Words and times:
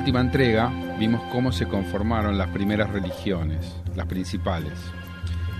Última 0.00 0.22
entrega 0.22 0.72
vimos 0.98 1.20
cómo 1.30 1.52
se 1.52 1.66
conformaron 1.66 2.38
las 2.38 2.48
primeras 2.48 2.88
religiones, 2.88 3.76
las 3.94 4.06
principales. 4.06 4.72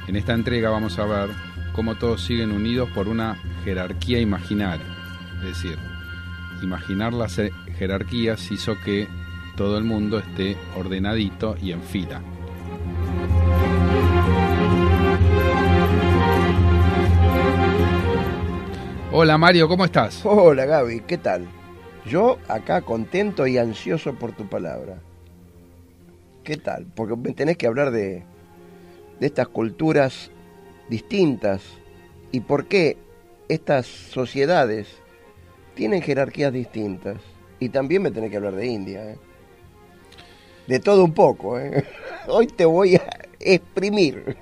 En 0.09 0.17
esta 0.17 0.33
entrega 0.33 0.71
vamos 0.71 0.99
a 0.99 1.05
ver 1.05 1.29
cómo 1.75 1.97
todos 1.97 2.25
siguen 2.25 2.51
unidos 2.51 2.89
por 2.95 3.07
una 3.07 3.37
jerarquía 3.65 4.19
imaginaria. 4.19 4.87
Es 5.41 5.63
decir, 5.63 5.79
imaginar 6.63 7.13
las 7.13 7.39
eh, 7.39 7.53
jerarquías 7.77 8.51
hizo 8.51 8.81
que 8.83 9.09
todo 9.59 9.77
el 9.77 9.85
mundo 9.85 10.19
esté 10.19 10.57
ordenadito 10.75 11.55
y 11.61 11.73
en 11.73 11.83
fila. 11.83 12.23
Hola 19.13 19.37
Mario, 19.37 19.69
¿cómo 19.69 19.85
estás? 19.85 20.23
Hola 20.25 20.65
Gaby, 20.65 21.01
¿qué 21.01 21.19
tal? 21.19 21.60
Yo 22.07 22.39
acá 22.49 22.81
contento 22.83 23.47
y 23.47 23.59
ansioso 23.59 24.15
por 24.15 24.33
tu 24.33 24.49
palabra. 24.49 24.99
¿Qué 26.45 26.57
tal? 26.57 26.87
Porque 26.95 27.17
me 27.17 27.33
tenés 27.33 27.57
que 27.57 27.67
hablar 27.67 27.91
de, 27.91 28.23
de 29.21 29.27
estas 29.27 29.49
culturas 29.49 30.31
distintas 30.89 31.63
y 32.33 32.41
por 32.41 32.67
qué 32.67 32.97
estas 33.49 33.87
sociedades 33.87 34.89
tienen 35.75 36.03
jerarquías 36.03 36.53
distintas. 36.53 37.19
Y 37.59 37.69
también 37.69 38.03
me 38.03 38.11
tenés 38.11 38.31
que 38.31 38.39
hablar 38.39 38.57
de 38.57 38.67
India. 38.67 39.11
¿eh? 39.11 39.19
De 40.67 40.81
todo 40.81 41.05
un 41.05 41.13
poco. 41.13 41.59
¿eh? 41.59 41.85
Hoy 42.29 42.47
te 42.47 42.65
voy 42.65 42.97
a 42.97 43.03
exprimir. 43.39 44.37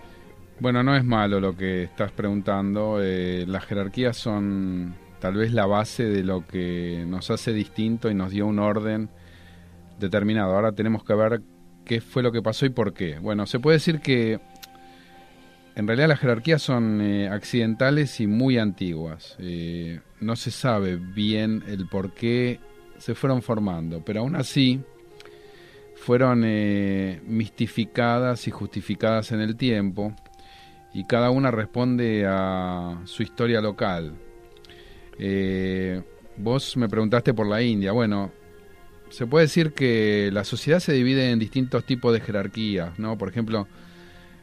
Bueno, 0.61 0.83
no 0.83 0.97
es 0.97 1.05
malo 1.05 1.41
lo 1.41 1.57
que 1.57 1.85
estás 1.85 2.13
preguntando. 2.13 2.99
eh, 3.03 3.45
las 3.47 3.65
jerarquías 3.65 4.17
son 4.17 4.95
tal 5.21 5.35
vez 5.35 5.53
la 5.53 5.67
base 5.67 6.05
de 6.05 6.23
lo 6.23 6.47
que 6.47 7.05
nos 7.07 7.31
hace 7.31 7.53
distinto 7.53 8.11
y 8.11 8.15
nos 8.15 8.31
dio 8.31 8.47
un 8.47 8.59
orden 8.59 9.11
determinado. 9.99 10.55
Ahora 10.55 10.73
tenemos 10.73 11.05
que 11.05 11.15
ver 11.15 11.43
qué 11.85 12.01
fue 12.01 12.23
lo 12.23 12.33
que 12.33 12.43
pasó 12.43 12.67
y 12.67 12.71
por 12.71 12.93
qué. 12.93 13.19
Bueno, 13.19 13.47
se 13.47 13.59
puede 13.59 13.77
decir 13.77 14.01
que 14.01 14.41
en 15.75 15.87
realidad 15.87 16.09
las 16.09 16.21
jerarquías 16.21 16.63
son 16.63 17.01
eh, 17.01 17.29
accidentales 17.29 18.21
y 18.21 18.27
muy 18.27 18.59
antiguas. 18.59 19.37
Eh, 19.39 20.01
no 20.21 20.37
se 20.37 20.51
sabe 20.51 20.97
bien 20.97 21.63
el 21.67 21.89
por 21.89 22.13
qué 22.13 22.61
se 22.99 23.15
fueron 23.15 23.43
formando, 23.43 24.05
pero 24.05 24.21
aún 24.21 24.37
así 24.37 24.81
fueron 25.95 26.43
eh, 26.45 27.21
mistificadas 27.27 28.49
y 28.49 28.51
justificadas 28.51 29.33
en 29.33 29.41
el 29.41 29.57
tiempo 29.57 30.15
y 30.93 31.05
cada 31.05 31.31
una 31.31 31.51
responde 31.51 32.27
a 32.27 33.01
su 33.05 33.23
historia 33.23 33.61
local. 33.61 34.15
Eh, 35.19 36.03
vos 36.37 36.77
me 36.77 36.89
preguntaste 36.89 37.35
por 37.35 37.47
la 37.47 37.63
India. 37.63 37.93
Bueno, 37.93 38.33
se 39.11 39.27
puede 39.27 39.47
decir 39.47 39.73
que 39.73 40.31
la 40.33 40.45
sociedad 40.45 40.81
se 40.81 40.93
divide 40.93 41.31
en 41.31 41.39
distintos 41.39 41.85
tipos 41.85 42.13
de 42.13 42.21
jerarquías, 42.21 42.99
¿no? 42.99 43.17
Por 43.19 43.29
ejemplo, 43.29 43.67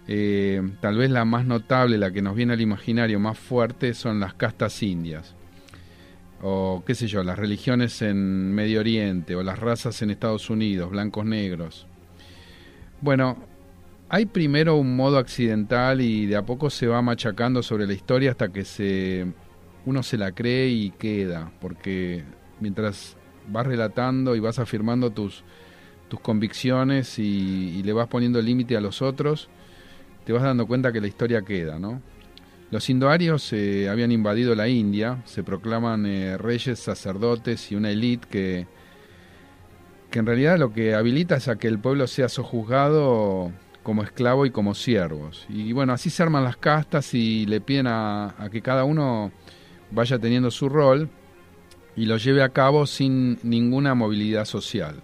eh, 0.08 0.62
tal 0.82 0.98
vez 0.98 1.10
la 1.10 1.26
más 1.26 1.46
notable, 1.46 1.98
la 1.98 2.12
que 2.12 2.22
nos 2.22 2.36
viene 2.36 2.54
al 2.54 2.62
imaginario 2.62 3.20
más 3.20 3.38
fuerte, 3.38 3.94
son 3.94 4.20
las 4.20 4.34
castas 4.34 4.82
indias. 4.84 5.36
O 6.42 6.84
qué 6.86 6.96
sé 6.96 7.08
yo, 7.08 7.24
las 7.24 7.40
religiones 7.40 8.02
en 8.02 8.54
Medio 8.54 8.82
Oriente, 8.82 9.36
o 9.36 9.44
las 9.44 9.60
razas 9.60 10.02
en 10.02 10.12
Estados 10.12 10.50
Unidos, 10.50 10.92
blancos 10.92 11.26
negros. 11.26 11.88
Bueno, 13.02 13.38
hay 14.10 14.26
primero 14.26 14.76
un 14.76 14.96
modo 14.96 15.18
accidental 15.18 16.02
y 16.02 16.26
de 16.26 16.36
a 16.36 16.44
poco 16.44 16.70
se 16.70 16.88
va 16.88 17.02
machacando 17.02 17.64
sobre 17.64 17.88
la 17.88 17.94
historia 17.94 18.32
hasta 18.32 18.50
que 18.50 18.64
se 18.64 19.26
uno 19.86 20.04
se 20.04 20.18
la 20.18 20.32
cree 20.32 20.70
y 20.70 20.92
queda, 20.92 21.52
porque 21.62 22.24
mientras 22.60 23.18
vas 23.48 23.68
relatando 23.68 24.36
y 24.36 24.40
vas 24.40 24.60
afirmando 24.60 25.12
tus, 25.12 25.44
tus 26.08 26.20
convicciones 26.20 27.20
y, 27.20 27.78
y 27.78 27.84
le 27.84 27.94
vas 27.94 28.08
poniendo 28.08 28.42
límite 28.42 28.76
a 28.76 28.82
los 28.82 29.02
otros, 29.02 29.50
te 30.26 30.34
vas 30.34 30.44
dando 30.44 30.66
cuenta 30.66 30.92
que 30.92 31.02
la 31.02 31.08
historia 31.08 31.42
queda, 31.44 31.80
¿no? 31.80 32.02
Los 32.72 32.90
indoarios 32.90 33.54
eh, 33.54 33.88
habían 33.90 34.12
invadido 34.12 34.56
la 34.56 34.68
India, 34.68 35.22
se 35.26 35.44
proclaman 35.44 36.06
eh, 36.08 36.38
reyes, 36.38 36.80
sacerdotes 36.80 37.72
y 37.72 37.76
una 37.76 37.92
élite 37.92 38.28
que, 38.28 38.68
que 40.10 40.20
en 40.20 40.26
realidad 40.26 40.58
lo 40.58 40.74
que 40.74 40.96
habilita 40.96 41.36
es 41.36 41.48
a 41.48 41.58
que 41.58 41.68
el 41.68 41.78
pueblo 41.78 42.08
sea 42.08 42.28
sojuzgado 42.28 43.52
como 43.84 44.04
esclavo 44.04 44.48
y 44.48 44.50
como 44.50 44.74
siervos. 44.74 45.46
Y 45.48 45.74
bueno, 45.74 45.94
así 45.94 46.10
se 46.10 46.24
arman 46.24 46.44
las 46.44 46.58
castas 46.58 47.14
y 47.14 47.46
le 47.46 47.62
piden 47.62 47.86
a, 47.86 48.34
a 48.38 48.50
que 48.50 48.62
cada 48.62 48.84
uno 48.84 49.32
vaya 49.92 50.20
teniendo 50.20 50.52
su 50.52 50.70
rol 50.70 51.10
y 51.96 52.06
lo 52.06 52.18
lleve 52.18 52.44
a 52.44 52.50
cabo 52.50 52.86
sin 52.86 53.40
ninguna 53.44 53.96
movilidad 53.96 54.46
social. 54.46 55.02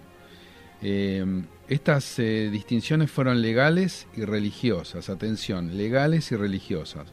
Eh, 0.82 1.24
estas 1.68 2.18
eh, 2.18 2.50
distinciones 2.50 3.10
fueron 3.10 3.40
legales 3.40 4.06
y 4.14 4.24
religiosas, 4.24 5.08
atención, 5.08 5.76
legales 5.76 6.32
y 6.32 6.36
religiosas. 6.36 7.12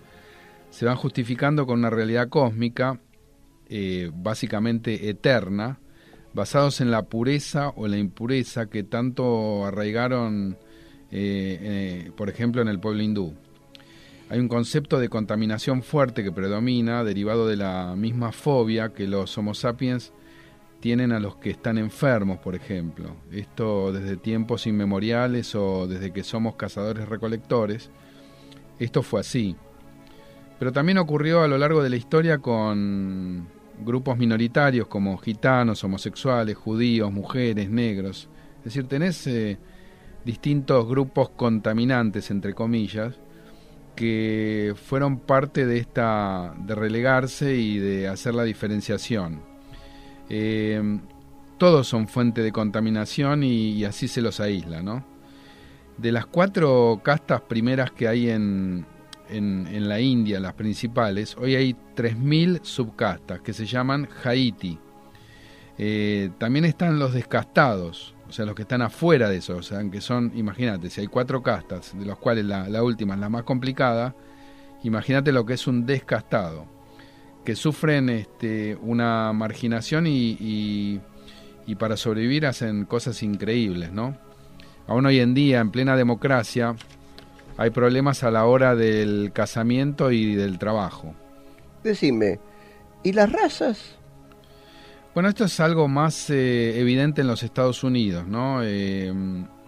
Se 0.69 0.85
van 0.85 0.95
justificando 0.95 1.65
con 1.65 1.79
una 1.79 1.89
realidad 1.89 2.29
cósmica, 2.29 2.99
eh, 3.69 4.11
básicamente 4.13 5.09
eterna, 5.09 5.79
basados 6.33 6.81
en 6.81 6.91
la 6.91 7.03
pureza 7.03 7.69
o 7.69 7.87
la 7.87 7.97
impureza 7.97 8.67
que 8.67 8.83
tanto 8.83 9.65
arraigaron, 9.65 10.57
por 12.15 12.29
ejemplo, 12.29 12.61
en 12.61 12.67
el 12.67 12.79
pueblo 12.79 13.01
hindú. 13.01 13.35
Hay 14.29 14.39
un 14.39 14.47
concepto 14.47 14.99
de 14.99 15.09
contaminación 15.09 15.81
fuerte 15.81 16.23
que 16.23 16.31
predomina, 16.31 17.03
derivado 17.03 17.47
de 17.47 17.57
la 17.57 17.95
misma 17.95 18.31
fobia 18.31 18.93
que 18.93 19.07
los 19.07 19.35
Homo 19.39 19.55
sapiens 19.55 20.13
tienen 20.79 21.11
a 21.11 21.19
los 21.19 21.37
que 21.37 21.49
están 21.49 21.79
enfermos, 21.79 22.37
por 22.37 22.53
ejemplo. 22.53 23.15
Esto 23.31 23.91
desde 23.91 24.17
tiempos 24.17 24.67
inmemoriales 24.67 25.55
o 25.55 25.87
desde 25.87 26.13
que 26.13 26.23
somos 26.23 26.55
cazadores 26.55 27.09
recolectores. 27.09 27.89
Esto 28.77 29.01
fue 29.01 29.21
así. 29.21 29.55
Pero 30.59 30.71
también 30.71 30.99
ocurrió 30.99 31.41
a 31.41 31.47
lo 31.47 31.57
largo 31.57 31.81
de 31.81 31.89
la 31.89 31.95
historia 31.95 32.37
con 32.37 33.47
grupos 33.83 34.15
minoritarios 34.19 34.87
como 34.87 35.17
gitanos, 35.17 35.83
homosexuales, 35.83 36.55
judíos, 36.55 37.11
mujeres, 37.11 37.67
negros. 37.71 38.29
Es 38.59 38.65
decir, 38.65 38.87
tenés 38.87 39.25
eh, 39.25 39.57
distintos 40.23 40.87
grupos 40.87 41.29
contaminantes, 41.31 42.29
entre 42.29 42.53
comillas, 42.53 43.19
que 43.99 44.75
fueron 44.81 45.19
parte 45.19 45.65
de 45.65 45.77
esta 45.77 46.53
de 46.57 46.73
relegarse 46.73 47.57
y 47.57 47.79
de 47.79 48.07
hacer 48.07 48.33
la 48.33 48.43
diferenciación. 48.43 49.41
Eh, 50.29 51.01
todos 51.57 51.85
son 51.85 52.07
fuente 52.07 52.41
de 52.41 52.53
contaminación 52.53 53.43
y, 53.43 53.83
así 53.83 54.07
se 54.07 54.21
los 54.21 54.39
aísla, 54.39 54.81
¿no? 54.81 55.03
De 55.97 56.13
las 56.13 56.25
cuatro 56.27 57.01
castas 57.03 57.41
primeras 57.41 57.91
que 57.91 58.07
hay 58.07 58.29
en, 58.29 58.85
en, 59.27 59.67
en 59.67 59.89
la 59.89 59.99
India, 59.99 60.39
las 60.39 60.53
principales, 60.53 61.35
hoy 61.37 61.55
hay 61.55 61.75
3.000 61.97 62.63
subcastas 62.63 63.41
que 63.41 63.51
se 63.51 63.65
llaman 63.65 64.07
Haiti. 64.23 64.79
Eh, 65.77 66.29
también 66.37 66.63
están 66.63 66.99
los 66.99 67.13
descastados, 67.13 68.15
o 68.29 68.31
sea, 68.31 68.45
los 68.45 68.53
que 68.53 68.61
están 68.61 68.83
afuera 68.83 69.27
de 69.27 69.37
eso, 69.37 69.57
o 69.57 69.63
sea, 69.63 69.79
que 69.89 70.01
son, 70.01 70.31
imagínate, 70.35 70.89
si 70.89 71.01
hay 71.01 71.07
cuatro 71.07 71.41
castas, 71.41 71.97
de 71.97 72.05
los 72.05 72.19
cuales 72.19 72.45
la, 72.45 72.69
la 72.69 72.83
última 72.83 73.15
es 73.15 73.19
la 73.19 73.29
más 73.29 73.43
complicada, 73.43 74.15
imagínate 74.83 75.31
lo 75.31 75.45
que 75.45 75.53
es 75.53 75.65
un 75.65 75.85
descastado, 75.85 76.65
que 77.43 77.55
sufren 77.55 78.09
este, 78.09 78.77
una 78.81 79.33
marginación 79.33 80.05
y, 80.05 80.37
y, 80.39 81.01
y 81.65 81.75
para 81.75 81.97
sobrevivir 81.97 82.45
hacen 82.45 82.85
cosas 82.85 83.23
increíbles, 83.23 83.91
¿no? 83.91 84.15
Aún 84.87 85.05
hoy 85.05 85.19
en 85.19 85.33
día, 85.33 85.59
en 85.59 85.71
plena 85.71 85.95
democracia, 85.95 86.75
hay 87.57 87.71
problemas 87.71 88.23
a 88.23 88.31
la 88.31 88.45
hora 88.45 88.75
del 88.75 89.31
casamiento 89.33 90.11
y 90.11 90.35
del 90.35 90.59
trabajo. 90.59 91.13
Decime, 91.83 92.39
¿y 93.03 93.13
las 93.13 93.31
razas? 93.31 93.98
Bueno, 95.19 95.27
esto 95.27 95.43
es 95.43 95.59
algo 95.59 95.89
más 95.89 96.29
eh, 96.29 96.79
evidente 96.79 97.19
en 97.19 97.27
los 97.27 97.43
Estados 97.43 97.83
Unidos, 97.83 98.25
¿no? 98.25 98.61
Eh, 98.63 99.13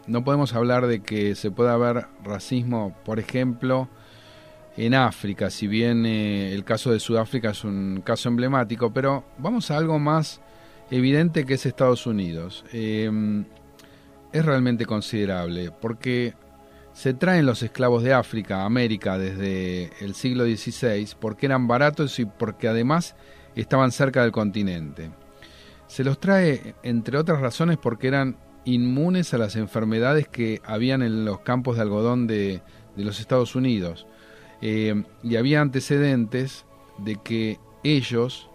no 0.07 0.23
podemos 0.23 0.53
hablar 0.53 0.87
de 0.87 1.01
que 1.01 1.35
se 1.35 1.51
pueda 1.51 1.73
haber 1.73 2.05
racismo, 2.23 2.95
por 3.03 3.19
ejemplo, 3.19 3.89
en 4.77 4.93
África, 4.93 5.49
si 5.49 5.67
bien 5.67 6.05
eh, 6.05 6.53
el 6.53 6.63
caso 6.63 6.93
de 6.93 7.01
Sudáfrica 7.01 7.49
es 7.49 7.65
un 7.65 8.01
caso 8.01 8.29
emblemático, 8.29 8.93
pero 8.93 9.25
vamos 9.39 9.71
a 9.71 9.77
algo 9.77 9.99
más 9.99 10.39
evidente 10.89 11.45
que 11.45 11.55
es 11.55 11.65
Estados 11.65 12.07
Unidos. 12.07 12.63
Es 12.71 13.11
realmente 14.31 14.85
considerable, 14.85 15.69
porque 15.81 16.33
se 16.93 17.13
traen 17.13 17.45
los 17.45 17.61
esclavos 17.61 18.03
de 18.03 18.13
África 18.13 18.61
a 18.61 18.65
América 18.67 19.17
desde 19.17 19.91
el 19.99 20.15
siglo 20.15 20.45
XVI 20.45 21.09
porque 21.19 21.47
eran 21.47 21.67
baratos 21.67 22.19
y 22.19 22.25
porque 22.25 22.69
además 22.69 23.17
estaban 23.53 23.91
cerca 23.91 24.21
del 24.21 24.31
continente. 24.31 25.11
Se 25.91 26.05
los 26.05 26.21
trae, 26.21 26.73
entre 26.83 27.17
otras 27.17 27.41
razones, 27.41 27.77
porque 27.77 28.07
eran 28.07 28.37
inmunes 28.63 29.33
a 29.33 29.37
las 29.37 29.57
enfermedades 29.57 30.25
que 30.25 30.61
habían 30.63 31.01
en 31.01 31.25
los 31.25 31.41
campos 31.41 31.75
de 31.75 31.81
algodón 31.81 32.27
de, 32.27 32.61
los 32.95 33.19
Estados 33.19 33.57
Unidos. 33.57 34.07
Eh, 34.61 35.03
y 35.21 35.35
había 35.35 35.59
antecedentes 35.59 36.65
de 36.97 37.17
que 37.17 37.59
ellos 37.83 38.49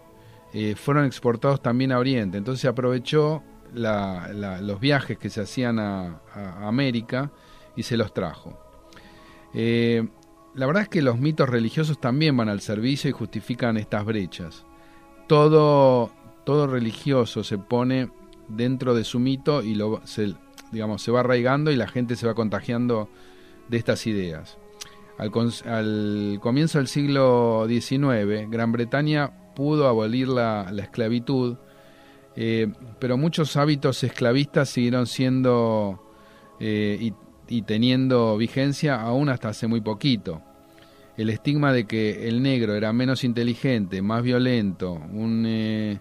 eh, 0.51 0.73
fueron 0.75 1.05
exportados 1.05 1.61
también 1.61 1.91
a 1.91 1.99
Oriente. 1.99 2.39
Entonces 2.39 2.61
se 2.61 2.69
aprovechó 2.69 3.43
los 3.71 4.79
viajes 4.79 5.19
que 5.19 5.29
se 5.29 5.41
hacían 5.41 5.77
a, 5.77 6.19
América 6.67 7.31
y 7.75 7.83
se 7.83 7.97
los 7.97 8.15
trajo. 8.15 8.57
Eh, 9.53 10.07
la 10.55 10.65
verdad 10.65 10.81
es 10.81 10.89
que 10.89 11.03
los 11.03 11.19
mitos 11.19 11.47
religiosos 11.47 12.01
también 12.01 12.35
van 12.35 12.49
al 12.49 12.61
servicio 12.61 13.11
y 13.11 13.13
justifican 13.13 13.77
estas 13.77 14.05
brechas. 14.05 14.65
Todo, 15.27 16.11
todo 16.47 16.65
religioso 16.65 17.43
se 17.43 17.57
pone 17.57 18.09
dentro 18.47 18.95
de 18.95 19.03
su 19.03 19.19
mito 19.19 19.61
y 19.61 19.75
lo, 19.75 19.99
se, 20.05 20.33
digamos, 20.71 21.01
se 21.01 21.11
va 21.11 21.19
arraigando 21.19 21.71
y 21.71 21.75
la 21.75 21.89
gente 21.89 22.15
se 22.15 22.25
va 22.25 22.35
contagiando 22.35 23.09
de 23.67 23.75
estas 23.75 24.07
ideas. 24.07 24.57
Al, 25.17 25.29
comienzo 26.39 26.77
del 26.77 26.87
siglo 26.87 27.65
XIX, 27.67 28.49
Gran 28.49 28.71
Bretaña 28.71 29.53
pudo 29.57 29.89
abolir 29.89 30.29
la, 30.29 30.71
esclavitud, 30.77 31.57
eh, 32.37 32.71
pero 32.97 33.17
muchos 33.17 33.57
hábitos 33.57 34.01
esclavistas 34.05 34.69
siguieron 34.69 35.05
siendo 35.05 36.01
eh, 36.61 36.97
y, 36.97 37.13
y, 37.49 37.63
teniendo 37.63 38.37
vigencia 38.37 39.01
aún 39.01 39.27
hasta 39.27 39.49
hace 39.49 39.67
muy 39.67 39.81
poquito. 39.81 40.41
El 41.17 41.29
estigma 41.29 41.73
de 41.73 41.85
que 41.85 42.29
el 42.29 42.41
negro 42.41 42.73
era 42.73 42.93
menos 42.93 43.25
inteligente, 43.25 44.01
más 44.01 44.23
violento, 44.23 44.93
un 44.93 45.43
eh, 45.45 45.99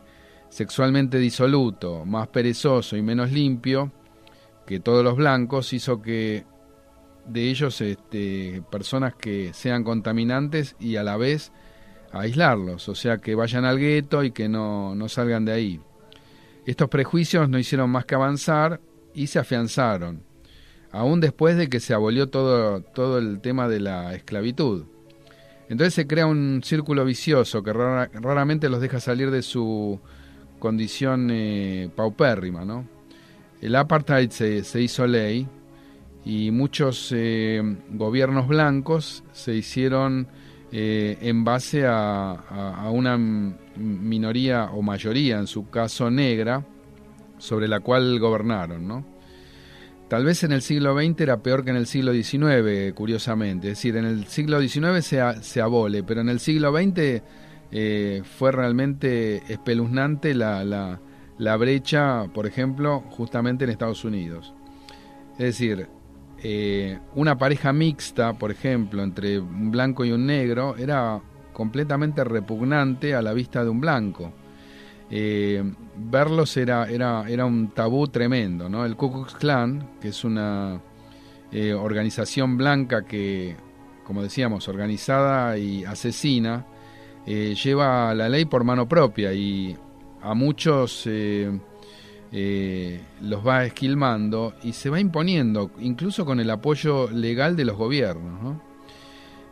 sexualmente 0.57 1.19
disoluto, 1.19 2.07
más 2.07 2.29
perezoso 2.29 2.97
y 2.97 3.03
menos 3.03 3.31
limpio 3.31 3.93
que 4.67 4.81
todos 4.81 5.05
los 5.05 5.15
blancos 5.15 5.75
hizo 5.75 6.01
que 6.01 6.47
de 7.27 7.51
ellos 7.51 7.79
este, 7.83 8.63
personas 8.71 9.15
que 9.15 9.53
sean 9.53 9.85
contaminantes 9.85 10.75
y 10.81 10.97
a 10.97 11.03
la 11.03 11.19
vez 11.19 11.53
aislarlos, 12.11 12.89
o 12.89 12.95
sea, 12.95 13.19
que 13.19 13.35
vayan 13.35 13.67
al 13.67 13.79
gueto 13.79 14.25
y 14.25 14.31
que 14.31 14.49
no, 14.49 14.95
no 14.95 15.11
salgan 15.11 15.45
de 15.45 15.53
ahí. 15.53 15.81
Estos 16.65 16.89
prejuicios 16.89 17.51
no 17.51 17.59
hicieron 17.59 17.91
más 17.91 18.07
que 18.07 18.15
avanzar 18.15 18.81
y 19.13 19.27
se 19.27 19.39
afianzaron, 19.39 20.23
aún 20.91 21.21
después 21.21 21.59
de 21.59 21.69
que 21.69 21.81
se 21.81 21.93
abolió 21.93 22.31
todo, 22.31 22.81
todo 22.81 23.19
el 23.19 23.43
tema 23.43 23.69
de 23.69 23.81
la 23.81 24.15
esclavitud. 24.15 24.87
Entonces 25.69 25.93
se 25.93 26.07
crea 26.07 26.27
un 26.27 26.63
círculo 26.65 27.05
vicioso 27.05 27.63
que 27.63 27.75
raramente 27.75 28.71
los 28.71 28.81
deja 28.81 29.01
salir 29.01 29.31
de 29.31 29.43
su 29.43 30.01
condición 30.59 31.29
eh, 31.31 31.89
paupérrima. 31.95 32.65
¿no? 32.65 32.87
El 33.61 33.75
apartheid 33.77 34.31
se, 34.31 34.65
se 34.65 34.81
hizo 34.81 35.07
ley 35.07 35.47
y 36.25 36.51
muchos 36.51 37.13
eh, 37.15 37.63
gobiernos 37.91 38.49
blancos 38.49 39.23
se 39.33 39.55
hicieron 39.55 40.27
eh, 40.73 41.19
en 41.21 41.45
base 41.45 41.85
a, 41.87 42.91
una 42.91 43.17
minoría 43.17 44.71
o 44.73 44.83
mayoría, 44.83 45.39
en 45.39 45.47
su 45.47 45.71
caso 45.71 46.11
negra, 46.11 46.65
sobre 47.39 47.69
la 47.69 47.81
cual 47.81 48.19
gobernaron. 48.19 48.89
¿no? 48.89 49.05
Tal 50.09 50.25
vez 50.25 50.43
en 50.43 50.51
el 50.51 50.63
siglo 50.63 51.01
XX 51.01 51.21
era 51.21 51.43
peor 51.43 51.65
que 51.65 51.71
en 51.71 51.77
el 51.77 51.87
siglo 51.87 52.13
XIX, 52.13 52.93
curiosamente. 52.95 53.69
Es 53.69 53.79
decir, 53.79 53.97
en 53.97 54.05
el 54.05 54.27
siglo 54.27 54.61
XIX 54.61 55.05
se, 55.05 55.23
se 55.43 55.61
abole, 55.61 56.03
pero 56.03 56.23
en 56.23 56.29
el 56.29 56.41
siglo 56.41 56.77
XX 56.77 57.23
eh, 57.73 58.23
fue 58.25 58.53
realmente 58.53 59.43
espeluznante 59.53 60.35
la, 60.35 60.65
la, 60.65 61.01
la, 61.39 61.57
brecha, 61.57 62.27
por 62.33 62.47
ejemplo, 62.47 63.01
justamente 63.11 63.65
en 63.65 63.71
Estados 63.71 64.05
Unidos. 64.05 64.55
Es 65.33 65.47
decir, 65.47 65.89
eh, 66.43 66.99
una 67.15 67.37
pareja 67.37 67.73
mixta, 67.73 68.35
por 68.35 68.51
ejemplo, 68.51 69.03
entre 69.03 69.41
un 69.41 69.71
blanco 69.71 70.05
y 70.05 70.13
un 70.13 70.27
negro, 70.27 70.77
era 70.77 71.21
completamente 71.53 72.23
repugnante 72.23 73.15
a 73.15 73.23
la 73.23 73.33
vista 73.33 73.65
de 73.65 73.71
un 73.71 73.81
blanco. 73.81 74.33
Eh, 75.11 75.63
verlos 75.97 76.57
era, 76.57 76.89
era, 76.89 77.25
era 77.29 77.47
un 77.47 77.71
tabú 77.71 78.07
tremendo. 78.09 78.69
¿no? 78.69 78.85
El 78.85 78.97
Ku 78.97 79.13
Klux 79.13 79.35
Klan, 79.35 79.97
que 80.01 80.09
es 80.09 80.25
una 80.25 80.81
organización 81.81 82.59
blanca 82.59 83.07
que, 83.07 83.57
como 84.05 84.23
decíamos, 84.23 84.69
organizada 84.69 85.57
y 85.57 85.85
asesina, 85.85 86.67
eh, 87.27 87.57
lleva 87.61 88.15
la 88.15 88.29
ley 88.29 88.45
por 88.45 88.63
mano 88.63 88.89
propia 88.89 89.33
y 89.33 89.77
a 90.23 90.33
muchos 90.35 91.03
eh, 91.07 91.51
eh, 92.31 93.01
los 93.23 93.45
va 93.45 93.65
esquilmando 93.65 94.55
y 94.63 94.73
se 94.73 94.91
va 94.91 95.01
imponiendo, 95.01 95.73
incluso 95.81 96.25
con 96.25 96.39
el 96.39 96.49
apoyo 96.51 97.11
legal 97.11 97.57
de 97.57 97.65
los 97.65 97.77
gobiernos. 97.77 98.59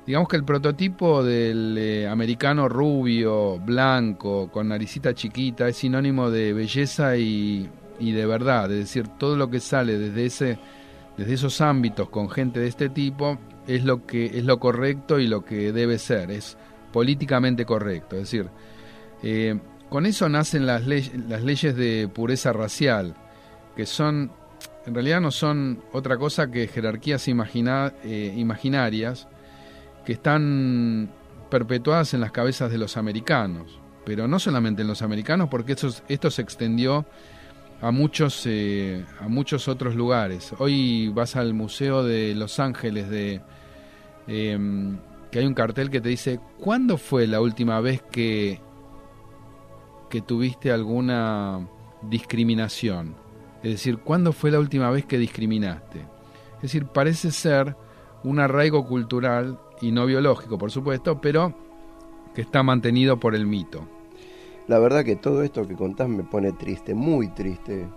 Digamos 0.06 0.28
que 0.28 0.36
el 0.36 0.44
prototipo 0.44 1.24
del 1.24 2.06
americano 2.08 2.68
rubio, 2.68 3.58
blanco, 3.58 4.50
con 4.52 4.68
naricita 4.68 5.14
chiquita, 5.14 5.66
es 5.66 5.76
sinónimo 5.76 6.30
de 6.30 6.52
belleza 6.52 7.16
y, 7.16 7.68
y, 7.98 8.12
de 8.12 8.26
verdad, 8.26 8.70
es 8.70 8.80
decir, 8.80 9.08
todo 9.08 9.34
lo 9.34 9.48
que 9.50 9.60
sale 9.60 9.98
desde, 9.98 10.26
ese, 10.26 10.58
desde 11.16 11.34
esos 11.34 11.60
ámbitos 11.62 12.10
con 12.10 12.28
gente 12.28 12.60
de 12.60 12.68
este 12.68 12.90
tipo 12.90 13.38
es 13.66 13.82
lo 13.84 14.04
que 14.04 14.26
es 14.26 14.44
lo 14.44 14.60
correcto 14.60 15.18
y 15.18 15.26
lo 15.26 15.42
que 15.42 15.72
debe 15.72 15.98
ser, 15.98 16.30
es 16.30 16.58
políticamente 16.94 17.66
correcto. 17.66 18.14
Es 18.14 18.22
decir, 18.30 18.48
eh, 19.24 19.58
con 19.88 20.06
eso 20.06 20.28
nacen 20.28 20.64
las, 20.64 20.86
las 20.86 21.42
leyes 21.42 21.74
de 21.74 22.08
pureza 22.08 22.52
racial, 22.52 23.16
que 23.74 23.84
son, 23.84 24.30
en 24.86 24.94
realidad 24.94 25.20
no 25.20 25.32
son 25.32 25.82
otra 25.92 26.16
cosa 26.16 26.52
que 26.52 26.68
jerarquías 26.68 27.26
eh, 27.26 28.34
imaginarias 28.36 29.26
que 30.06 30.12
están 30.12 31.10
perpetuadas 31.50 32.14
en 32.14 32.20
las 32.20 32.30
cabezas 32.30 32.70
de 32.70 32.78
los 32.78 32.96
americanos, 32.96 33.80
pero 34.06 34.28
no 34.28 34.38
solamente 34.38 34.82
en 34.82 34.88
los 34.88 35.02
americanos, 35.02 35.48
porque 35.50 35.72
esto, 35.72 35.88
esto 36.06 36.30
se 36.30 36.42
extendió 36.42 37.06
a 37.80 37.90
muchos, 37.90 38.44
eh, 38.46 39.04
a 39.18 39.26
muchos 39.26 39.66
otros 39.66 39.96
lugares. 39.96 40.52
Hoy 40.58 41.08
vas 41.08 41.34
al 41.34 41.54
Museo 41.54 42.04
de 42.04 42.36
Los 42.36 42.60
Ángeles 42.60 43.10
de 43.10 43.40
em, 44.28 44.96
que 45.34 45.40
hay 45.40 45.46
un 45.46 45.54
cartel 45.54 45.90
que 45.90 46.00
te 46.00 46.10
dice, 46.10 46.38
¿cuándo 46.60 46.96
fue 46.96 47.26
la 47.26 47.40
última 47.40 47.80
vez 47.80 48.00
que, 48.02 48.60
que 50.08 50.20
tuviste 50.20 50.70
alguna 50.70 51.66
discriminación? 52.02 53.16
Es 53.64 53.72
decir, 53.72 53.98
¿cuándo 53.98 54.30
fue 54.32 54.52
la 54.52 54.60
última 54.60 54.92
vez 54.92 55.06
que 55.06 55.18
discriminaste? 55.18 56.06
Es 56.58 56.62
decir, 56.62 56.86
parece 56.86 57.32
ser 57.32 57.74
un 58.22 58.38
arraigo 58.38 58.86
cultural 58.86 59.58
y 59.80 59.90
no 59.90 60.06
biológico, 60.06 60.56
por 60.56 60.70
supuesto, 60.70 61.20
pero 61.20 61.52
que 62.32 62.42
está 62.42 62.62
mantenido 62.62 63.18
por 63.18 63.34
el 63.34 63.44
mito. 63.44 63.84
La 64.68 64.78
verdad 64.78 65.04
que 65.04 65.16
todo 65.16 65.42
esto 65.42 65.66
que 65.66 65.74
contás 65.74 66.08
me 66.08 66.22
pone 66.22 66.52
triste, 66.52 66.94
muy 66.94 67.26
triste, 67.26 67.88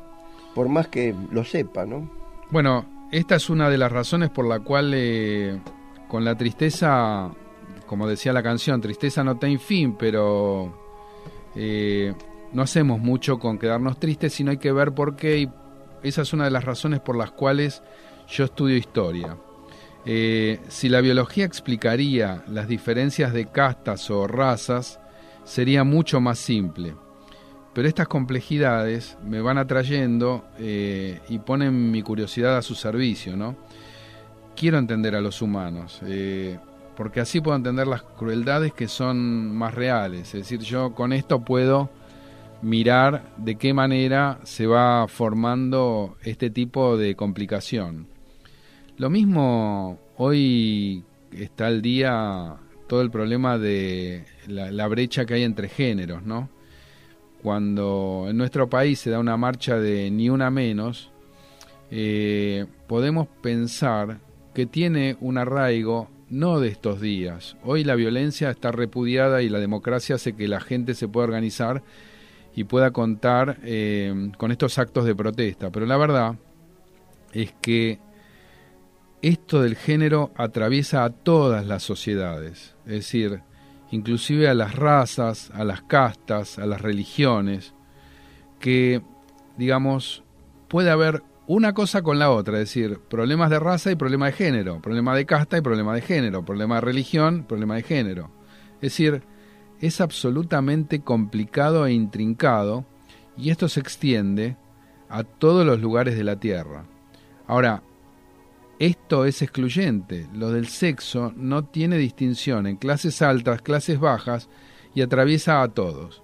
por 0.55 0.69
más 0.69 0.87
que 0.87 1.13
lo 1.29 1.43
sepa, 1.43 1.85
¿no? 1.85 2.09
Bueno, 2.49 2.83
esta 3.11 3.35
es 3.35 3.47
una 3.51 3.69
de 3.69 3.77
las 3.77 3.91
razones 3.91 4.31
por 4.31 4.47
la 4.47 4.59
cual 4.59 4.91
eh, 4.95 5.59
con 6.07 6.23
la 6.23 6.35
tristeza, 6.35 7.29
como 7.85 8.07
decía 8.07 8.33
la 8.33 8.43
canción, 8.43 8.81
tristeza 8.81 9.23
no 9.23 9.37
tiene 9.37 9.59
fin, 9.59 9.95
pero 9.97 10.73
eh, 11.55 12.13
no 12.53 12.61
hacemos 12.61 12.99
mucho 12.99 13.39
con 13.39 13.57
quedarnos 13.57 13.99
tristes, 13.99 14.33
sino 14.33 14.51
hay 14.51 14.57
que 14.57 14.71
ver 14.71 14.93
por 14.93 15.15
qué, 15.15 15.39
y 15.39 15.49
esa 16.03 16.21
es 16.21 16.33
una 16.33 16.45
de 16.45 16.51
las 16.51 16.63
razones 16.63 16.99
por 16.99 17.15
las 17.17 17.31
cuales 17.31 17.81
yo 18.27 18.45
estudio 18.45 18.77
historia. 18.77 19.37
Eh, 20.05 20.59
si 20.69 20.87
la 20.87 21.01
biología 21.01 21.43
explicaría 21.43 22.43
las 22.47 22.67
diferencias 22.67 23.33
de 23.33 23.47
castas 23.47 24.09
o 24.09 24.25
razas, 24.25 24.99
sería 25.43 25.83
mucho 25.83 26.21
más 26.21 26.39
simple. 26.39 26.95
Pero 27.73 27.87
estas 27.87 28.07
complejidades 28.07 29.17
me 29.23 29.41
van 29.41 29.57
atrayendo 29.57 30.45
eh, 30.57 31.19
y 31.29 31.39
ponen 31.39 31.91
mi 31.91 32.01
curiosidad 32.01 32.57
a 32.57 32.61
su 32.61 32.73
servicio, 32.73 33.35
¿no? 33.35 33.55
Quiero 34.57 34.79
entender 34.79 35.15
a 35.15 35.21
los 35.21 35.41
humanos, 35.41 36.01
eh, 36.05 36.57
porque 36.97 37.21
así 37.21 37.39
puedo 37.39 37.55
entender 37.55 37.87
las 37.87 38.01
crueldades 38.01 38.73
que 38.73 38.87
son 38.87 39.55
más 39.55 39.73
reales. 39.73 40.33
Es 40.33 40.41
decir, 40.41 40.59
yo 40.61 40.93
con 40.95 41.13
esto 41.13 41.41
puedo 41.45 41.89
mirar 42.63 43.31
de 43.37 43.55
qué 43.55 43.73
manera 43.73 44.39
se 44.43 44.65
va 44.65 45.07
formando 45.07 46.17
este 46.23 46.49
tipo 46.49 46.97
de 46.97 47.15
complicación. 47.15 48.07
Lo 48.97 49.11
mismo 49.11 49.99
hoy 50.17 51.03
está 51.31 51.67
al 51.67 51.83
día 51.83 52.55
todo 52.87 53.01
el 53.01 53.11
problema 53.11 53.59
de 53.59 54.25
la, 54.47 54.87
brecha 54.87 55.25
que 55.25 55.35
hay 55.35 55.43
entre 55.43 55.69
géneros, 55.69 56.23
¿no? 56.23 56.49
Cuando 57.43 58.25
en 58.27 58.37
nuestro 58.37 58.69
país 58.69 58.99
se 58.99 59.11
da 59.11 59.19
una 59.19 59.37
marcha 59.37 59.77
de 59.77 60.09
ni 60.09 60.29
una 60.29 60.49
menos, 60.49 61.11
eh, 61.91 62.65
podemos 62.87 63.27
pensar 63.41 64.19
que 64.57 64.65
tiene 64.65 65.17
un 65.21 65.37
arraigo 65.37 66.09
no 66.31 66.59
de 66.59 66.69
estos 66.69 66.99
días. 66.99 67.55
Hoy 67.63 67.83
la 67.83 67.93
violencia 67.93 68.49
está 68.49 68.71
repudiada 68.71 69.43
y 69.43 69.49
la 69.49 69.59
democracia 69.59 70.15
hace 70.15 70.35
que 70.35 70.47
la 70.47 70.59
gente 70.59 70.95
se 70.95 71.07
pueda 71.07 71.25
organizar 71.25 71.83
y 72.55 72.63
pueda 72.63 72.89
contar 72.89 73.59
eh, 73.61 74.31
con 74.35 74.51
estos 74.51 74.79
actos 74.79 75.05
de 75.05 75.13
protesta. 75.13 75.69
Pero 75.69 75.85
la 75.85 75.95
verdad 75.97 76.39
es 77.33 77.53
que 77.61 77.99
esto 79.21 79.61
del 79.61 79.75
género 79.75 80.31
atraviesa 80.35 81.03
a 81.03 81.11
todas 81.11 81.63
las 81.67 81.83
sociedades, 81.83 82.75
es 82.87 82.93
decir, 82.93 83.41
inclusive 83.91 84.49
a 84.49 84.55
las 84.55 84.73
razas, 84.73 85.51
a 85.53 85.65
las 85.65 85.83
castas, 85.83 86.57
a 86.57 86.65
las 86.65 86.81
religiones, 86.81 87.75
que, 88.59 89.03
digamos, 89.55 90.23
puede 90.67 90.89
haber 90.89 91.21
una 91.47 91.73
cosa 91.73 92.01
con 92.01 92.19
la 92.19 92.29
otra, 92.29 92.55
es 92.55 92.65
decir, 92.65 92.99
problemas 92.99 93.49
de 93.49 93.59
raza 93.59 93.89
y 93.89 93.95
problemas 93.95 94.31
de 94.31 94.37
género, 94.37 94.81
problema 94.81 95.15
de 95.15 95.25
casta 95.25 95.57
y 95.57 95.61
problema 95.61 95.95
de 95.95 96.01
género, 96.01 96.43
problema 96.43 96.75
de 96.75 96.81
religión, 96.81 97.45
problema 97.47 97.75
de 97.75 97.83
género. 97.83 98.29
Es 98.75 98.91
decir, 98.91 99.23
es 99.79 100.01
absolutamente 100.01 101.01
complicado 101.01 101.85
e 101.85 101.93
intrincado 101.93 102.85
y 103.37 103.49
esto 103.49 103.69
se 103.69 103.79
extiende 103.79 104.57
a 105.09 105.23
todos 105.23 105.65
los 105.65 105.79
lugares 105.79 106.17
de 106.17 106.25
la 106.25 106.37
Tierra. 106.37 106.85
Ahora, 107.47 107.81
esto 108.77 109.25
es 109.25 109.41
excluyente, 109.41 110.27
lo 110.33 110.51
del 110.51 110.67
sexo 110.67 111.33
no 111.35 111.63
tiene 111.63 111.97
distinción 111.97 112.67
en 112.67 112.75
clases 112.75 113.21
altas, 113.21 113.61
clases 113.61 113.99
bajas 113.99 114.49
y 114.93 115.01
atraviesa 115.01 115.61
a 115.61 115.69
todos. 115.69 116.21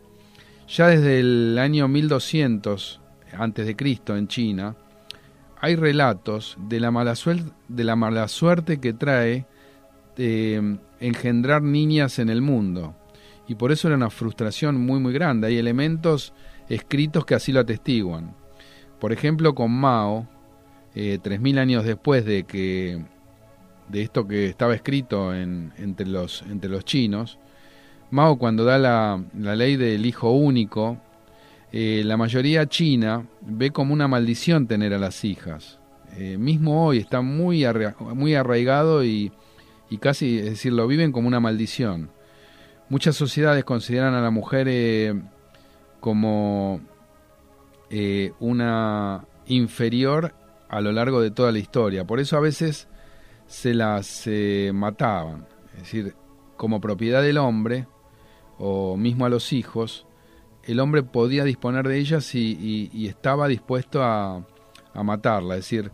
Ya 0.67 0.87
desde 0.87 1.19
el 1.19 1.57
año 1.57 1.87
1200 1.87 2.99
antes 3.37 3.65
de 3.65 3.75
Cristo 3.75 4.17
en 4.17 4.27
China, 4.27 4.75
hay 5.63 5.77
relatos 5.77 6.57
de 6.59 6.81
la 6.81 6.91
mala 6.91 7.15
suerte, 7.15 8.81
que 8.81 8.91
trae 8.91 9.45
eh, 10.17 10.77
engendrar 10.99 11.61
niñas 11.61 12.19
en 12.19 12.27
el 12.27 12.41
mundo. 12.41 12.97
Y 13.47 13.55
por 13.55 13.71
eso 13.71 13.87
era 13.87 13.95
una 13.95 14.09
frustración 14.09 14.81
muy 14.85 14.99
muy 14.99 15.13
grande. 15.13 15.47
Hay 15.47 15.57
elementos 15.57 16.33
escritos 16.67 17.25
que 17.25 17.35
así 17.35 17.53
lo 17.53 17.61
atestiguan. 17.61 18.35
Por 18.99 19.13
ejemplo, 19.13 19.55
con 19.55 19.71
Mao, 19.71 20.27
eh, 20.95 21.17
tres 21.23 21.39
mil 21.39 21.57
años 21.57 21.85
después 21.85 22.25
de 22.25 22.43
que 22.43 23.01
de 23.87 24.01
esto 24.01 24.27
que 24.27 24.47
estaba 24.47 24.75
escrito 24.75 25.33
entre, 25.33 26.07
los, 26.07 26.41
entre 26.41 26.69
los 26.69 26.83
chinos, 26.83 27.39
Mao 28.11 28.37
cuando 28.37 28.65
da 28.65 28.77
la, 28.77 29.23
la 29.33 29.55
ley 29.55 29.77
del 29.77 30.05
hijo 30.05 30.29
único, 30.31 30.97
eh, 31.75 32.03
la 32.05 32.17
mayoría 32.17 32.67
china 32.67 33.25
ve 33.41 33.71
como 33.71 33.93
una 33.93 34.07
maldición 34.07 34.67
tener 34.67 34.93
a 34.93 34.99
las 34.99 35.25
hijas. 35.25 35.79
Eh, 36.15 36.37
mismo 36.37 36.85
hoy 36.85 36.99
está 36.99 37.21
muy, 37.21 37.65
muy 38.13 38.35
arraigado 38.35 39.03
y, 39.03 39.31
casi, 39.99 40.37
es 40.37 40.45
decir, 40.45 40.71
lo 40.71 40.85
viven 40.85 41.11
como 41.11 41.27
una 41.27 41.39
maldición. 41.39 42.11
Muchas 42.89 43.15
sociedades 43.15 43.63
consideran 43.63 44.13
a 44.13 44.21
la 44.21 44.29
mujer 44.29 44.67
eh, 44.69 45.19
como 45.99 46.79
una 48.39 49.25
inferior 49.47 50.33
a 50.69 50.79
lo 50.79 50.91
largo 50.91 51.21
de 51.21 51.31
toda 51.31 51.51
la 51.51 51.57
historia. 51.57 52.05
Por 52.05 52.19
eso 52.19 52.37
a 52.37 52.39
veces 52.39 52.87
se 53.47 53.73
las 53.73 54.29
mataban. 54.73 55.47
Es 55.73 55.79
decir, 55.81 56.15
como 56.55 56.81
propiedad 56.81 57.23
del 57.23 57.39
hombre 57.39 57.87
o 58.59 58.95
mismo 58.95 59.25
a 59.25 59.29
los 59.29 59.53
hijos, 59.53 60.05
el 60.65 60.79
hombre 60.79 61.03
podía 61.03 61.43
disponer 61.43 61.87
de 61.87 61.97
ellas 61.97 62.33
y, 62.35 63.07
estaba 63.07 63.47
dispuesto 63.47 64.03
a, 64.03 64.45
matarla. 65.03 65.55
Es 65.55 65.61
decir, 65.61 65.91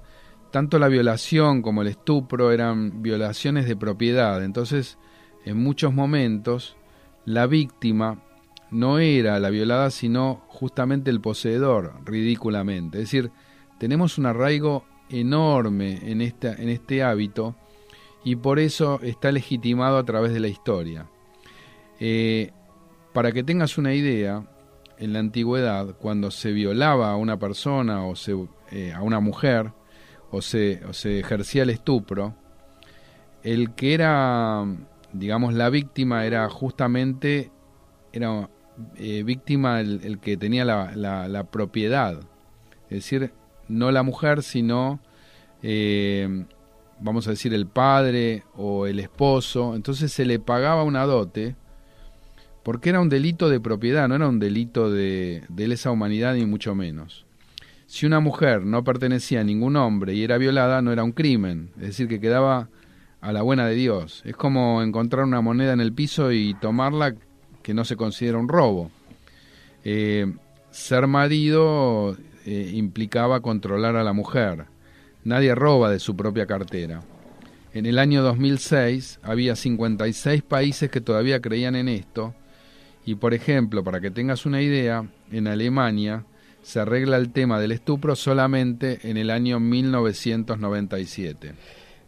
tanto 0.51 0.77
la 0.77 0.87
violación 0.87 1.61
como 1.61 1.81
el 1.81 1.87
estupro 1.87 2.51
eran 2.51 3.01
violaciones 3.01 3.65
de 3.65 3.75
propiedad. 3.75 4.43
Entonces, 4.43 4.97
en 5.45 5.57
muchos 5.57 5.93
momentos, 5.93 6.75
la 7.25 7.47
víctima 7.47 8.21
no 8.71 8.99
era 8.99 9.39
la 9.39 9.49
violada, 9.49 9.89
sino 9.89 10.43
justamente 10.47 11.09
el 11.09 11.21
poseedor, 11.21 11.93
ridículamente. 12.05 12.97
Es 12.97 13.05
decir, 13.05 13.31
tenemos 13.79 14.17
un 14.17 14.25
arraigo 14.25 14.85
enorme 15.09 15.99
en, 16.11 16.21
en 16.21 16.69
este 16.69 17.03
hábito 17.03 17.55
y 18.23 18.35
por 18.35 18.59
eso 18.59 18.99
está 19.01 19.31
legitimado 19.31 19.97
a 19.97 20.03
través 20.03 20.33
de 20.33 20.39
la 20.39 20.49
historia. 20.49 21.07
Eh, 21.99 22.51
para 23.13 23.31
que 23.31 23.43
tengas 23.43 23.77
una 23.77 23.93
idea, 23.93 24.43
en 24.99 25.13
la 25.13 25.19
antigüedad, 25.19 25.95
cuando 25.95 26.29
se 26.29 26.51
violaba 26.51 27.11
a 27.11 27.15
una 27.15 27.39
persona 27.39 28.05
o 28.05 28.15
se, 28.15 28.35
eh, 28.71 28.91
a 28.93 29.01
una 29.01 29.21
mujer 29.21 29.71
o 30.29 30.41
se, 30.41 30.83
o 30.85 30.93
se 30.93 31.19
ejercía 31.19 31.63
el 31.63 31.69
estupro, 31.69 32.35
el 33.41 33.73
que 33.75 33.93
era, 33.93 34.65
digamos, 35.13 35.53
la 35.53 35.69
víctima 35.69 36.25
era 36.25 36.49
justamente, 36.49 37.49
era 38.11 38.49
eh, 38.97 39.23
víctima 39.23 39.79
el, 39.79 40.19
que 40.19 40.35
tenía 40.35 40.65
la, 40.65 40.93
la, 40.95 41.43
propiedad. 41.45 42.19
Es 42.89 42.97
decir, 43.03 43.31
no 43.69 43.91
la 43.91 44.03
mujer, 44.03 44.43
sino, 44.43 44.99
eh, 45.63 46.45
vamos 46.99 47.25
a 47.27 47.31
decir, 47.31 47.53
el 47.53 47.67
padre 47.67 48.43
o 48.57 48.85
el 48.85 48.99
esposo. 48.99 49.75
Entonces 49.75 50.11
se 50.11 50.25
le 50.25 50.39
pagaba 50.39 50.83
una 50.83 51.05
dote 51.05 51.55
porque 52.69 52.89
era 52.89 53.01
un 53.01 53.09
delito 53.09 53.49
de 53.49 53.59
propiedad, 53.59 54.07
no 54.07 54.13
era 54.13 54.27
un 54.27 54.37
delito 54.37 54.91
de, 54.91 55.41
lesa 55.57 55.89
humanidad 55.89 56.35
ni 56.35 56.45
mucho 56.45 56.75
menos. 56.75 57.25
Si 57.87 58.05
una 58.05 58.19
mujer 58.19 58.61
no 58.61 58.83
pertenecía 58.83 59.41
a 59.41 59.43
ningún 59.43 59.75
hombre 59.75 60.13
y 60.13 60.23
era 60.23 60.37
violada, 60.37 60.79
no 60.83 60.91
era 60.91 61.03
un 61.03 61.11
crimen, 61.11 61.71
es 61.77 61.87
decir, 61.87 62.07
que 62.07 62.19
quedaba 62.19 62.69
a 63.21 63.33
la 63.33 63.41
buena 63.41 63.65
de 63.65 63.73
Dios. 63.73 64.21
Es 64.23 64.35
como 64.35 64.83
encontrar 64.83 65.23
una 65.23 65.41
moneda 65.41 65.73
en 65.73 65.79
el 65.81 65.93
piso 65.93 66.31
y 66.31 66.53
tomarla, 66.61 67.15
que 67.63 67.73
no 67.73 67.85
se 67.85 67.95
considera 67.95 68.37
un 68.37 68.47
robo. 68.47 68.91
Eh, 69.83 70.31
ser 70.69 71.07
marido 71.07 72.15
eh, 72.45 72.71
implicaba 72.75 73.39
controlar 73.39 73.95
a 73.95 74.03
la 74.03 74.13
mujer. 74.13 74.65
Nadie 75.23 75.55
roba 75.55 75.89
de 75.89 75.97
su 75.97 76.15
propia 76.15 76.45
cartera. 76.45 77.01
En 77.73 77.87
el 77.87 77.97
año 77.97 78.21
2006 78.21 79.21
había 79.23 79.55
56 79.55 80.43
países 80.43 80.91
que 80.91 81.01
todavía 81.01 81.41
creían 81.41 81.75
en 81.75 81.89
esto 81.89 82.35
y 83.05 83.15
por 83.15 83.33
ejemplo, 83.33 83.83
para 83.83 83.99
que 84.01 84.11
tengas 84.11 84.45
una 84.45 84.61
idea, 84.61 85.07
en 85.31 85.47
Alemania 85.47 86.25
se 86.61 86.79
arregla 86.79 87.17
el 87.17 87.31
tema 87.31 87.59
del 87.59 87.71
estupro 87.71 88.15
solamente 88.15 88.99
en 89.03 89.17
el 89.17 89.31
año 89.31 89.59
1997. 89.59 91.53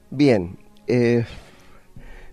Bien, 0.10 0.58
eh, 0.88 1.26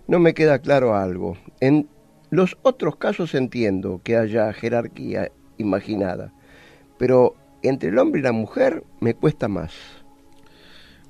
no 0.07 0.19
me 0.19 0.33
queda 0.33 0.59
claro 0.59 0.95
algo. 0.95 1.37
En 1.59 1.87
los 2.29 2.57
otros 2.61 2.97
casos 2.97 3.33
entiendo 3.35 4.01
que 4.03 4.17
haya 4.17 4.51
jerarquía 4.53 5.31
imaginada, 5.57 6.33
pero 6.97 7.35
entre 7.61 7.89
el 7.89 7.97
hombre 7.97 8.21
y 8.21 8.23
la 8.23 8.31
mujer 8.31 8.83
me 8.99 9.13
cuesta 9.13 9.47
más. 9.47 9.73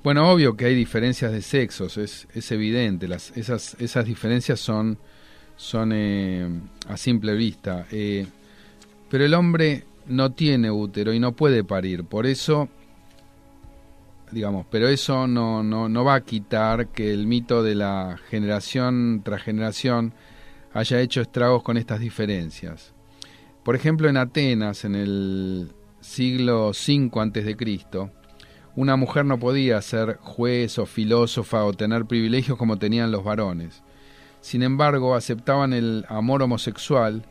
Bueno, 0.03 0.32
obvio 0.32 0.56
que 0.56 0.65
hay 0.65 0.75
diferencias 0.75 1.32
de 1.32 1.41
sexos, 1.41 1.98
es, 1.98 2.27
es 2.34 2.51
evidente, 2.51 3.08
las, 3.08 3.36
esas, 3.36 3.75
esas 3.79 4.06
diferencias 4.06 4.60
son 4.60 4.98
son 5.59 5.91
eh, 5.93 6.47
a 6.87 6.95
simple 6.95 7.35
vista. 7.35 7.85
Eh, 7.91 8.25
pero 9.09 9.25
el 9.25 9.33
hombre 9.33 9.83
no 10.07 10.31
tiene 10.31 10.71
útero 10.71 11.13
y 11.13 11.19
no 11.19 11.33
puede 11.33 11.65
parir, 11.65 12.05
por 12.05 12.25
eso, 12.25 12.69
digamos, 14.31 14.65
pero 14.71 14.87
eso 14.87 15.27
no, 15.27 15.61
no, 15.61 15.89
no 15.89 16.03
va 16.05 16.15
a 16.15 16.21
quitar 16.21 16.87
que 16.87 17.11
el 17.11 17.27
mito 17.27 17.61
de 17.61 17.75
la 17.75 18.17
generación 18.29 19.21
tras 19.23 19.43
generación 19.43 20.13
haya 20.73 21.01
hecho 21.01 21.21
estragos 21.21 21.61
con 21.61 21.75
estas 21.75 21.99
diferencias. 21.99 22.93
Por 23.63 23.75
ejemplo, 23.75 24.07
en 24.07 24.15
Atenas, 24.15 24.85
en 24.85 24.95
el 24.95 25.71
siglo 25.99 26.69
V 26.69 27.55
Cristo, 27.57 28.11
una 28.77 28.95
mujer 28.95 29.25
no 29.25 29.37
podía 29.37 29.81
ser 29.81 30.19
juez 30.21 30.79
o 30.79 30.85
filósofa 30.85 31.65
o 31.65 31.73
tener 31.73 32.05
privilegios 32.05 32.57
como 32.57 32.79
tenían 32.79 33.11
los 33.11 33.25
varones 33.25 33.83
sin 34.41 34.63
embargo 34.63 35.15
aceptaban 35.15 35.74
el 35.74 36.05
amor 36.10 36.41
homosexual, 36.43 37.24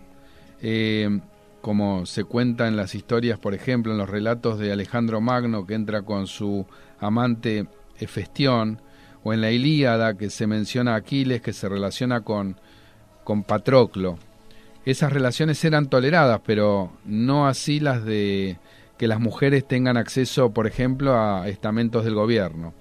eh, 0.60 1.20
como 1.60 2.06
se 2.06 2.24
cuenta 2.24 2.68
en 2.68 2.76
las 2.76 2.94
historias, 2.94 3.38
por 3.38 3.54
ejemplo, 3.54 3.92
en 3.92 3.98
los 3.98 4.08
relatos 4.08 4.58
de 4.58 4.72
Alejandro 4.72 5.20
Magno 5.20 5.66
que 5.66 5.74
entra 5.74 6.02
con 6.02 6.26
su 6.26 6.66
amante 7.00 7.66
Hefestión, 7.98 8.80
o 9.22 9.32
en 9.32 9.40
la 9.40 9.50
Ilíada 9.50 10.16
que 10.16 10.30
se 10.30 10.46
menciona 10.46 10.94
a 10.94 10.98
Aquiles 10.98 11.42
que 11.42 11.52
se 11.52 11.68
relaciona 11.68 12.20
con, 12.20 12.56
con 13.24 13.42
Patroclo. 13.42 14.18
esas 14.84 15.12
relaciones 15.12 15.62
eran 15.64 15.90
toleradas, 15.90 16.40
pero 16.46 16.92
no 17.04 17.46
así 17.46 17.80
las 17.80 18.04
de 18.04 18.58
que 18.96 19.08
las 19.08 19.20
mujeres 19.20 19.66
tengan 19.66 19.96
acceso, 19.96 20.50
por 20.50 20.66
ejemplo, 20.66 21.16
a 21.16 21.48
estamentos 21.48 22.04
del 22.04 22.14
gobierno. 22.14 22.74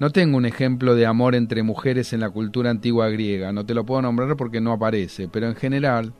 No 0.00 0.10
tengo 0.10 0.36
un 0.36 0.44
ejemplo 0.44 0.96
de 0.96 1.06
amor 1.06 1.34
entre 1.34 1.62
mujeres 1.62 2.12
en 2.12 2.20
la 2.20 2.30
cultura 2.30 2.70
antigua 2.70 3.08
griega, 3.10 3.52
no 3.52 3.64
te 3.64 3.74
lo 3.74 3.84
puedo 3.84 4.02
nombrar 4.02 4.36
porque 4.36 4.60
no 4.60 4.72
aparece, 4.72 5.28
pero 5.28 5.46
en 5.46 5.54
general, 5.54 6.12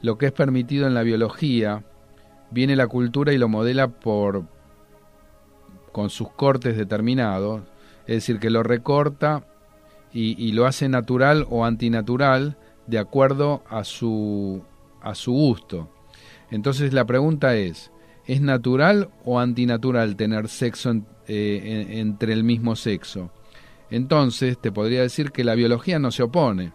lo 0.00 0.16
que 0.16 0.26
es 0.26 0.32
permitido 0.32 0.86
en 0.86 0.94
la 0.94 1.02
biología, 1.02 1.84
viene 2.50 2.76
la 2.76 2.86
cultura 2.86 3.32
y 3.32 3.38
lo 3.38 3.48
modela 3.48 3.88
por 3.88 4.44
con 5.92 6.08
sus 6.08 6.30
cortes 6.30 6.76
determinados, 6.76 7.62
es 8.06 8.16
decir, 8.16 8.38
que 8.38 8.50
lo 8.50 8.62
recorta 8.62 9.44
y, 10.12 10.52
lo 10.52 10.66
hace 10.66 10.88
natural 10.88 11.46
o 11.50 11.64
antinatural 11.64 12.56
de 12.86 12.98
acuerdo 12.98 13.62
a 13.68 13.84
su, 13.84 14.62
a 15.02 15.14
su 15.14 15.32
gusto. 15.32 15.88
Entonces 16.50 16.92
la 16.92 17.04
pregunta 17.04 17.54
es, 17.54 17.92
¿es 18.26 18.40
natural 18.40 19.10
o 19.24 19.38
antinatural 19.38 20.16
tener 20.16 20.48
sexo 20.48 21.02
eh, 21.26 21.86
entre 21.90 22.32
el 22.32 22.44
mismo 22.44 22.76
sexo? 22.76 23.30
Entonces 23.90 24.58
te 24.58 24.72
podría 24.72 25.02
decir 25.02 25.32
que 25.32 25.44
la 25.44 25.54
biología 25.54 25.98
no 25.98 26.10
se 26.10 26.22
opone. 26.22 26.72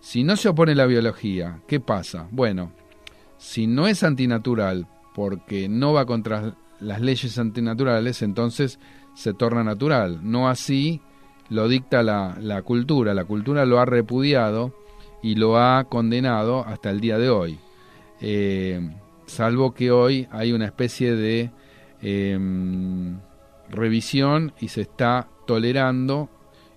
Si 0.00 0.24
no 0.24 0.36
se 0.36 0.48
opone 0.48 0.74
la 0.74 0.86
biología, 0.86 1.60
¿qué 1.66 1.80
pasa? 1.80 2.28
Bueno, 2.30 2.72
si 3.38 3.66
no 3.66 3.86
es 3.86 4.02
antinatural 4.02 4.86
porque 5.14 5.68
no 5.68 5.92
va 5.92 6.06
contra 6.06 6.54
las 6.80 7.00
leyes 7.00 7.38
antinaturales, 7.38 8.22
entonces 8.22 8.78
se 9.14 9.32
torna 9.32 9.64
natural. 9.64 10.20
No 10.22 10.48
así 10.48 11.00
lo 11.48 11.68
dicta 11.68 12.02
la, 12.02 12.62
cultura. 12.62 13.14
La 13.14 13.24
cultura 13.24 13.64
lo 13.64 13.78
ha 13.78 13.84
repudiado 13.84 14.74
y 15.22 15.36
lo 15.36 15.58
ha 15.58 15.84
condenado 15.84 16.66
hasta 16.66 16.90
el 16.90 17.00
día 17.00 17.18
de 17.18 17.30
hoy. 17.30 17.58
Eh, 18.20 18.90
salvo 19.26 19.72
que 19.72 19.90
hoy 19.90 20.28
hay 20.30 20.52
una 20.52 20.66
especie 20.66 21.14
de 21.14 21.50
em, 22.02 23.18
revisión 23.68 24.52
y 24.60 24.68
se 24.68 24.82
está 24.82 25.28
tolerando 25.46 26.28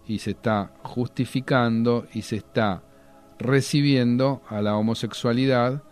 y 0.06 0.20
se 0.20 0.32
está 0.32 0.74
justificando 0.84 2.08
y 2.14 2.22
se 2.22 2.38
está 2.38 2.84
recibiendo 3.40 4.42
a 4.48 4.62
la 4.62 4.76
homosexualidad 4.76 5.84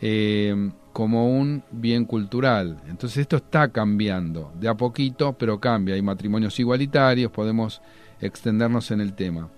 em, 0.00 0.72
como 0.92 1.30
un 1.36 1.64
bien 1.70 2.04
cultural. 2.04 2.82
Entonces 2.86 3.18
esto 3.18 3.36
está 3.36 3.68
cambiando, 3.72 4.52
de 4.58 4.68
a 4.68 4.74
poquito, 4.74 5.32
pero 5.34 5.58
cambia. 5.58 5.94
Hay 5.94 6.02
matrimonios 6.02 6.58
igualitarios, 6.60 7.32
podemos 7.32 7.80
extendernos 8.20 8.90
en 8.90 9.00
el 9.00 9.14
tema 9.14 9.48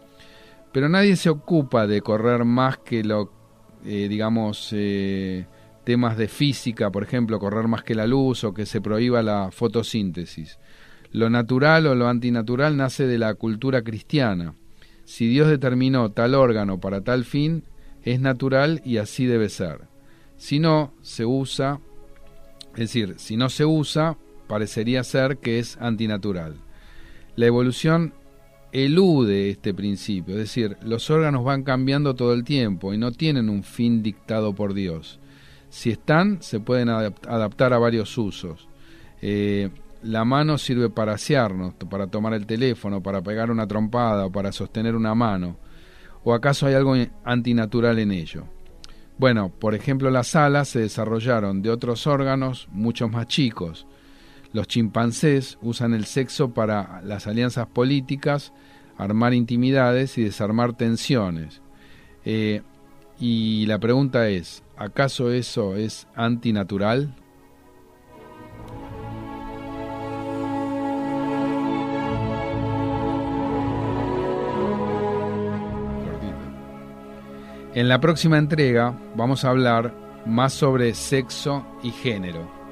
pero 0.75 0.89
nadie 0.89 1.15
se 1.15 1.31
ocupa 1.31 1.87
de 1.87 2.01
correr 2.01 2.45
más 2.45 2.79
que 2.79 3.05
lo, 3.05 3.31
eh, 3.85 4.09
digamos, 4.09 4.71
eh, 4.73 5.47
temas 5.85 6.17
de 6.17 6.27
física, 6.27 6.91
por 6.91 7.05
ejemplo, 7.05 7.39
correr 7.39 7.69
más 7.69 7.85
que 7.85 7.95
la 7.95 8.09
luz 8.09 8.43
o 8.43 8.53
que 8.53 8.67
se 8.67 8.81
prohíba 8.81 9.23
la 9.23 9.53
fotosíntesis. 9.53 10.59
Lo 11.15 11.31
natural 11.31 11.87
o 11.87 11.95
lo 11.95 12.09
antinatural 12.09 12.77
nace 12.77 13.07
de 13.07 13.19
la 13.19 13.35
cultura 13.35 13.83
cristiana. 13.83 14.57
Si 15.05 15.29
Dios 15.29 15.47
determinó 15.47 16.11
tal 16.11 16.35
órgano 16.35 16.81
para 16.81 17.03
tal 17.03 17.25
fin, 17.25 17.63
es 18.03 18.19
natural 18.19 18.83
y 18.85 18.97
así 18.97 19.25
debe 19.25 19.49
ser. 19.49 19.83
Si 20.37 20.59
no 20.59 20.93
se 21.03 21.25
usa, 21.25 21.79
es 22.73 22.81
decir, 22.81 23.15
si 23.19 23.37
no 23.37 23.49
se 23.49 23.65
usa, 23.65 24.19
parecería 24.49 25.05
ser 25.05 25.39
que 25.39 25.61
es 25.61 25.77
antinatural. 25.77 26.57
La 27.37 27.47
evolución 27.47 28.13
elude 28.73 29.51
este 29.51 29.73
principio, 29.73 30.35
es 30.35 30.41
decir, 30.41 30.77
los 30.83 31.11
órganos 31.11 31.45
van 31.45 31.63
cambiando 31.63 32.17
todo 32.17 32.33
el 32.33 32.43
tiempo 32.43 32.93
y 32.93 32.99
no 32.99 33.13
tienen 33.13 33.51
un 33.51 33.63
fin 33.63 34.03
dictado 34.03 34.53
por 34.53 34.75
Dios. 34.75 35.21
Si 35.71 35.91
están, 35.91 36.43
se 36.43 36.59
pueden 36.59 36.89
adaptar 36.89 37.73
a 37.73 37.79
varios 37.79 38.19
usos. 38.19 38.67
Eh, 39.23 39.71
la 40.05 40.25
mano 40.25 40.59
sirve 40.59 40.91
para 40.91 41.15
asearnos, 41.15 41.75
para 41.91 42.07
tomar 42.07 42.35
el 42.35 42.47
teléfono, 42.47 43.03
para 43.03 43.23
pegar 43.23 43.51
una 43.51 43.67
trompada 43.67 44.27
o 44.27 44.33
para 44.33 44.53
sostener 44.53 44.95
una 44.95 45.15
mano. 45.15 45.57
¿O 46.23 46.35
acaso 46.35 46.67
hay 46.67 46.75
algo 46.75 46.95
antinatural 47.25 47.99
en 47.99 48.13
ello? 48.13 48.45
Bueno, 49.19 49.49
por 49.49 49.75
ejemplo, 49.75 50.11
las 50.11 50.37
alas 50.37 50.69
se 50.69 50.81
desarrollaron 50.81 51.63
de 51.63 51.71
otros 51.71 52.07
órganos 52.07 52.69
mucho 52.71 53.09
más 53.09 53.27
chicos, 53.29 53.87
los 54.55 54.69
chimpancés 54.69 55.59
usan 55.63 55.95
el 55.95 56.05
sexo 56.05 56.55
para 56.55 57.03
las 57.03 57.27
alianzas 57.27 57.67
políticas, 57.67 58.53
armar 58.97 59.35
intimidades 59.35 60.17
y 60.17 60.23
desarmar 60.23 60.75
tensiones. 60.75 61.61
Eh, 62.25 62.63
y 63.19 63.67
la 63.67 63.81
pregunta 63.81 64.29
es, 64.29 64.63
¿acaso 64.77 65.33
eso 65.33 65.75
es 65.75 66.07
antinatural? 66.15 67.17
En 77.75 77.89
la 77.89 78.01
próxima 78.01 78.39
entrega 78.39 78.95
vamos 79.17 79.45
a 79.45 79.51
hablar 79.51 79.93
más 80.27 80.53
sobre 80.53 80.95
sexo 80.95 81.67
y 81.83 81.91
género. 81.91 82.64